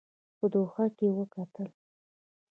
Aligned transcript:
په 0.37 0.45
دوحه 0.53 0.85
کې 0.97 1.07
وکتل. 1.17 1.69